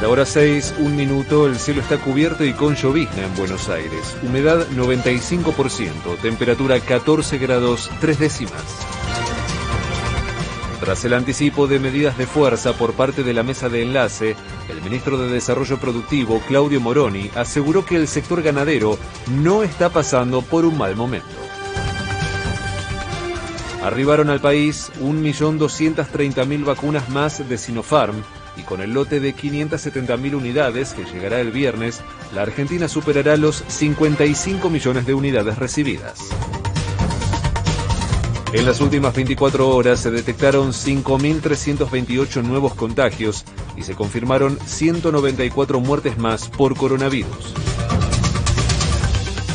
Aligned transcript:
la 0.00 0.08
hora 0.08 0.26
6, 0.26 0.74
un 0.80 0.94
minuto, 0.94 1.46
el 1.46 1.56
cielo 1.56 1.80
está 1.80 1.96
cubierto 1.96 2.44
y 2.44 2.52
con 2.52 2.74
llovizna 2.74 3.24
en 3.24 3.34
Buenos 3.34 3.68
Aires. 3.68 4.16
Humedad 4.22 4.66
95%, 4.68 6.18
temperatura 6.20 6.78
14 6.80 7.38
grados 7.38 7.90
3 8.00 8.18
décimas. 8.18 8.62
Tras 10.80 11.04
el 11.06 11.14
anticipo 11.14 11.66
de 11.66 11.78
medidas 11.78 12.18
de 12.18 12.26
fuerza 12.26 12.74
por 12.74 12.92
parte 12.92 13.22
de 13.22 13.32
la 13.32 13.42
mesa 13.42 13.70
de 13.70 13.82
enlace, 13.82 14.36
el 14.68 14.82
ministro 14.82 15.16
de 15.16 15.32
Desarrollo 15.32 15.78
Productivo, 15.78 16.40
Claudio 16.46 16.80
Moroni, 16.80 17.30
aseguró 17.34 17.86
que 17.86 17.96
el 17.96 18.06
sector 18.06 18.42
ganadero 18.42 18.98
no 19.28 19.62
está 19.62 19.88
pasando 19.88 20.42
por 20.42 20.66
un 20.66 20.76
mal 20.76 20.94
momento. 20.94 21.26
Arribaron 23.82 24.28
al 24.28 24.40
país 24.40 24.92
1.230.000 25.00 26.64
vacunas 26.64 27.08
más 27.08 27.48
de 27.48 27.56
Sinopharm 27.56 28.22
y 28.56 28.62
con 28.62 28.80
el 28.80 28.94
lote 28.94 29.20
de 29.20 29.34
570.000 29.34 30.34
unidades 30.34 30.94
que 30.94 31.04
llegará 31.04 31.40
el 31.40 31.50
viernes, 31.50 32.00
la 32.34 32.42
Argentina 32.42 32.88
superará 32.88 33.36
los 33.36 33.64
55 33.68 34.70
millones 34.70 35.06
de 35.06 35.14
unidades 35.14 35.58
recibidas. 35.58 36.28
En 38.52 38.64
las 38.64 38.80
últimas 38.80 39.14
24 39.14 39.68
horas 39.68 40.00
se 40.00 40.10
detectaron 40.10 40.72
5.328 40.72 42.42
nuevos 42.42 42.74
contagios 42.74 43.44
y 43.76 43.82
se 43.82 43.94
confirmaron 43.94 44.58
194 44.64 45.80
muertes 45.80 46.16
más 46.16 46.48
por 46.48 46.76
coronavirus. 46.76 47.75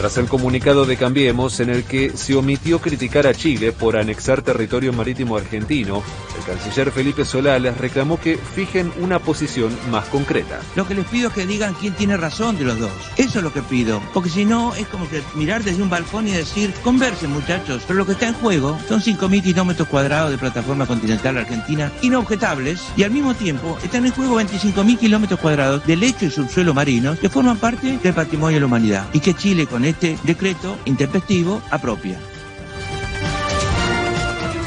Tras 0.00 0.16
el 0.16 0.28
comunicado 0.28 0.86
de 0.86 0.96
Cambiemos 0.96 1.60
en 1.60 1.68
el 1.68 1.84
que 1.84 2.16
se 2.16 2.34
omitió 2.34 2.78
criticar 2.80 3.26
a 3.26 3.34
Chile 3.34 3.70
por 3.70 3.98
anexar 3.98 4.40
territorio 4.40 4.94
marítimo 4.94 5.36
argentino, 5.36 6.02
el 6.38 6.44
canciller 6.46 6.90
Felipe 6.90 7.26
Solá 7.26 7.58
les 7.58 7.76
reclamó 7.76 8.18
que 8.18 8.38
fijen 8.38 8.90
una 8.98 9.18
posición 9.18 9.76
más 9.90 10.06
concreta. 10.06 10.58
Lo 10.74 10.88
que 10.88 10.94
les 10.94 11.04
pido 11.04 11.28
es 11.28 11.34
que 11.34 11.44
digan 11.44 11.74
quién 11.74 11.92
tiene 11.92 12.16
razón 12.16 12.56
de 12.56 12.64
los 12.64 12.78
dos. 12.78 12.90
Eso 13.18 13.40
es 13.40 13.44
lo 13.44 13.52
que 13.52 13.60
pido. 13.60 14.00
Porque 14.14 14.30
si 14.30 14.46
no, 14.46 14.74
es 14.74 14.88
como 14.88 15.06
que 15.06 15.20
mirar 15.34 15.62
desde 15.64 15.82
un 15.82 15.90
balcón 15.90 16.26
y 16.28 16.30
decir, 16.30 16.72
conversen 16.82 17.30
muchachos. 17.30 17.82
Pero 17.86 17.98
lo 17.98 18.06
que 18.06 18.12
está 18.12 18.26
en 18.26 18.32
juego 18.32 18.78
son 18.88 19.02
5.000 19.02 19.42
kilómetros 19.42 19.86
cuadrados 19.86 20.30
de 20.30 20.38
plataforma 20.38 20.86
continental 20.86 21.36
argentina 21.36 21.92
inobjetables 22.00 22.80
y 22.96 23.02
al 23.02 23.10
mismo 23.10 23.34
tiempo 23.34 23.76
están 23.84 24.06
en 24.06 24.12
juego 24.12 24.40
25.000 24.40 24.98
kilómetros 24.98 25.38
cuadrados 25.38 25.86
de 25.86 25.96
lecho 25.96 26.24
y 26.24 26.30
subsuelo 26.30 26.72
marinos 26.72 27.18
que 27.18 27.28
forman 27.28 27.58
parte 27.58 27.98
del 27.98 28.14
patrimonio 28.14 28.56
de 28.56 28.60
la 28.60 28.66
humanidad. 28.66 29.06
Y 29.12 29.20
que 29.20 29.34
Chile 29.34 29.66
con 29.66 29.89
este 29.90 30.18
decreto 30.24 30.76
intempestivo 30.84 31.60
apropia. 31.70 32.18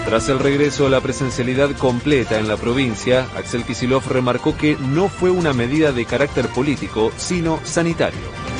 Tras 0.06 0.30
el 0.30 0.40
regreso 0.40 0.86
a 0.86 0.90
la 0.90 1.02
presencialidad 1.02 1.72
completa 1.76 2.38
en 2.38 2.48
la 2.48 2.58
provincia, 2.58 3.26
Axel 3.36 3.64
Kisilov 3.64 4.08
remarcó 4.08 4.56
que 4.56 4.78
no 4.78 5.10
fue 5.10 5.32
una 5.32 5.54
medida 5.54 5.92
de 5.92 6.06
carácter 6.06 6.48
político, 6.50 7.12
sino 7.18 7.60
sanitario 7.64 8.53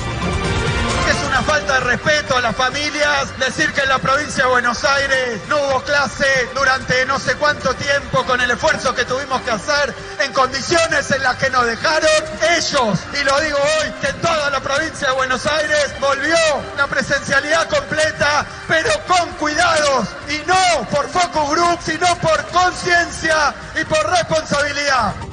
respeto 1.94 2.36
a 2.36 2.42
las 2.42 2.56
familias 2.56 3.38
decir 3.38 3.72
que 3.72 3.82
en 3.82 3.90
la 3.90 4.00
provincia 4.00 4.46
de 4.46 4.50
Buenos 4.50 4.84
Aires 4.84 5.42
no 5.48 5.58
hubo 5.58 5.84
clase 5.84 6.26
durante 6.56 7.06
no 7.06 7.20
sé 7.20 7.36
cuánto 7.36 7.72
tiempo 7.76 8.26
con 8.26 8.42
el 8.42 8.50
esfuerzo 8.50 8.96
que 8.96 9.06
tuvimos 9.06 9.40
que 9.44 9.52
hacer 9.52 9.94
en 10.20 10.34
condiciones 10.34 11.12
en 11.12 11.22
las 11.22 11.36
que 11.38 11.52
nos 11.52 11.68
dejaron 11.68 12.10
ellos. 12.58 13.00
Y 13.22 13.24
lo 13.24 13.40
digo 13.42 13.60
hoy, 13.60 13.92
que 14.02 14.08
en 14.08 14.22
toda 14.22 14.50
la 14.50 14.60
provincia 14.60 15.10
de 15.10 15.14
Buenos 15.14 15.46
Aires 15.46 15.94
volvió 16.00 16.36
una 16.74 16.88
presencialidad 16.88 17.70
completa, 17.70 18.44
pero 18.68 18.90
con 19.06 19.30
cuidados 19.34 20.08
y 20.30 20.42
no 20.48 20.90
por 20.90 21.08
focus 21.10 21.52
group, 21.52 21.80
sino 21.86 22.08
por 22.18 22.44
conciencia 22.48 23.54
y 23.80 23.86
por 23.86 24.04
responsabilidad. 24.10 25.33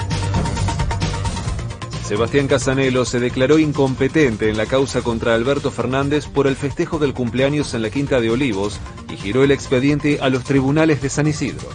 Sebastián 2.10 2.48
Casanelo 2.48 3.04
se 3.04 3.20
declaró 3.20 3.60
incompetente 3.60 4.50
en 4.50 4.56
la 4.56 4.66
causa 4.66 5.00
contra 5.00 5.36
Alberto 5.36 5.70
Fernández 5.70 6.26
por 6.26 6.48
el 6.48 6.56
festejo 6.56 6.98
del 6.98 7.14
cumpleaños 7.14 7.72
en 7.72 7.82
la 7.82 7.90
Quinta 7.90 8.20
de 8.20 8.30
Olivos 8.30 8.80
y 9.08 9.16
giró 9.16 9.44
el 9.44 9.52
expediente 9.52 10.18
a 10.20 10.28
los 10.28 10.42
tribunales 10.42 11.00
de 11.02 11.08
San 11.08 11.28
Isidro. 11.28 11.68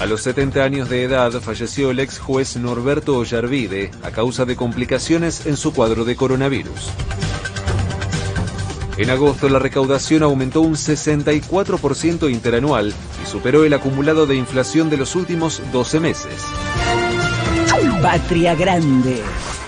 A 0.00 0.06
los 0.06 0.22
70 0.22 0.62
años 0.62 0.88
de 0.88 1.02
edad 1.02 1.32
falleció 1.40 1.90
el 1.90 1.98
ex 1.98 2.20
juez 2.20 2.56
Norberto 2.56 3.18
Ollarvide 3.18 3.90
a 4.04 4.12
causa 4.12 4.44
de 4.44 4.54
complicaciones 4.54 5.46
en 5.46 5.56
su 5.56 5.72
cuadro 5.72 6.04
de 6.04 6.14
coronavirus. 6.14 6.88
En 8.96 9.10
agosto 9.10 9.48
la 9.48 9.58
recaudación 9.58 10.22
aumentó 10.22 10.60
un 10.60 10.74
64% 10.74 12.30
interanual 12.30 12.94
y 13.24 13.28
superó 13.28 13.64
el 13.64 13.74
acumulado 13.74 14.28
de 14.28 14.36
inflación 14.36 14.88
de 14.88 14.98
los 14.98 15.16
últimos 15.16 15.60
12 15.72 15.98
meses. 15.98 16.46
Patria 18.02 18.54
Grande. 18.54 19.22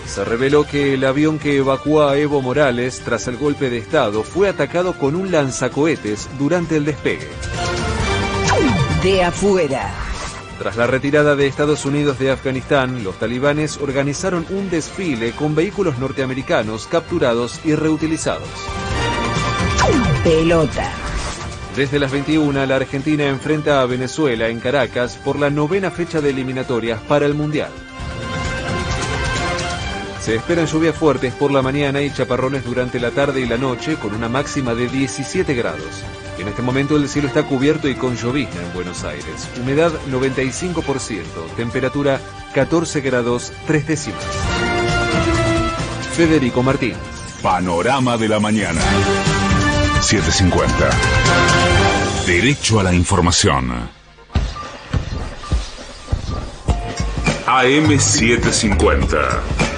Se 0.06 0.24
reveló 0.24 0.64
que 0.64 0.94
el 0.94 1.04
avión 1.04 1.38
que 1.38 1.56
evacuó 1.56 2.02
a 2.02 2.18
Evo 2.18 2.42
Morales 2.42 3.00
tras 3.04 3.28
el 3.28 3.36
golpe 3.36 3.70
de 3.70 3.78
Estado 3.78 4.22
fue 4.22 4.48
atacado 4.48 4.92
con 4.94 5.14
un 5.14 5.30
lanzacohetes 5.30 6.28
durante 6.38 6.76
el 6.76 6.84
despegue. 6.84 7.28
De 9.02 9.24
afuera. 9.24 9.90
Tras 10.58 10.76
la 10.76 10.86
retirada 10.86 11.34
de 11.34 11.46
Estados 11.46 11.84
Unidos 11.86 12.18
de 12.18 12.30
Afganistán, 12.30 13.02
los 13.02 13.18
talibanes 13.18 13.78
organizaron 13.78 14.46
un 14.50 14.70
desfile 14.70 15.32
con 15.32 15.54
vehículos 15.54 15.98
norteamericanos 15.98 16.86
capturados 16.86 17.60
y 17.64 17.74
reutilizados. 17.74 18.48
Pelota. 20.22 20.90
Desde 21.74 21.98
las 21.98 22.12
21, 22.12 22.66
la 22.66 22.76
Argentina 22.76 23.26
enfrenta 23.26 23.80
a 23.80 23.86
Venezuela 23.86 24.48
en 24.48 24.60
Caracas 24.60 25.16
por 25.16 25.38
la 25.38 25.48
novena 25.48 25.90
fecha 25.90 26.20
de 26.20 26.30
eliminatorias 26.30 27.00
para 27.00 27.24
el 27.24 27.34
Mundial. 27.34 27.70
Se 30.22 30.36
esperan 30.36 30.66
lluvias 30.66 30.96
fuertes 30.96 31.34
por 31.34 31.50
la 31.50 31.62
mañana 31.62 32.00
y 32.00 32.12
chaparrones 32.12 32.64
durante 32.64 33.00
la 33.00 33.10
tarde 33.10 33.40
y 33.40 33.46
la 33.46 33.58
noche 33.58 33.96
con 33.96 34.14
una 34.14 34.28
máxima 34.28 34.72
de 34.72 34.86
17 34.86 35.52
grados. 35.52 36.04
En 36.38 36.46
este 36.46 36.62
momento 36.62 36.96
el 36.96 37.08
cielo 37.08 37.26
está 37.26 37.42
cubierto 37.42 37.88
y 37.88 37.96
con 37.96 38.16
llovizna 38.16 38.62
en 38.62 38.72
Buenos 38.72 39.02
Aires. 39.02 39.48
Humedad 39.60 39.90
95%, 40.12 41.24
temperatura 41.56 42.20
14 42.54 43.00
grados 43.00 43.52
3 43.66 43.84
décimas. 43.84 44.22
Federico 46.12 46.62
Martín. 46.62 46.94
Panorama 47.42 48.16
de 48.16 48.28
la 48.28 48.38
mañana. 48.38 48.80
750. 50.02 50.88
Derecho 52.26 52.78
a 52.78 52.84
la 52.84 52.94
información. 52.94 53.72
AM750. 57.46 59.71